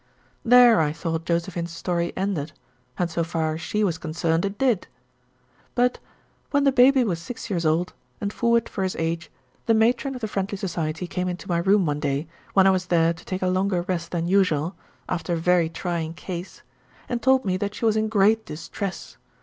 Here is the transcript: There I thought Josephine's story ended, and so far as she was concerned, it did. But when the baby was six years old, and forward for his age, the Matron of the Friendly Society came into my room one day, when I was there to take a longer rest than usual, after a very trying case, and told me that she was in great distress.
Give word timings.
There 0.43 0.81
I 0.81 0.93
thought 0.93 1.27
Josephine's 1.27 1.69
story 1.69 2.11
ended, 2.17 2.53
and 2.97 3.07
so 3.07 3.23
far 3.23 3.53
as 3.53 3.61
she 3.61 3.83
was 3.83 3.99
concerned, 3.99 4.43
it 4.45 4.57
did. 4.57 4.87
But 5.75 5.99
when 6.49 6.63
the 6.63 6.71
baby 6.71 7.03
was 7.03 7.19
six 7.21 7.51
years 7.51 7.67
old, 7.67 7.93
and 8.19 8.33
forward 8.33 8.67
for 8.67 8.81
his 8.81 8.95
age, 8.95 9.29
the 9.67 9.75
Matron 9.75 10.15
of 10.15 10.21
the 10.21 10.27
Friendly 10.27 10.57
Society 10.57 11.05
came 11.05 11.27
into 11.29 11.47
my 11.47 11.59
room 11.59 11.85
one 11.85 11.99
day, 11.99 12.27
when 12.55 12.65
I 12.65 12.71
was 12.71 12.87
there 12.87 13.13
to 13.13 13.23
take 13.25 13.43
a 13.43 13.47
longer 13.47 13.83
rest 13.83 14.09
than 14.09 14.27
usual, 14.27 14.75
after 15.07 15.33
a 15.33 15.37
very 15.37 15.69
trying 15.69 16.15
case, 16.15 16.63
and 17.07 17.21
told 17.21 17.45
me 17.45 17.55
that 17.57 17.75
she 17.75 17.85
was 17.85 17.95
in 17.95 18.09
great 18.09 18.43
distress. 18.43 19.17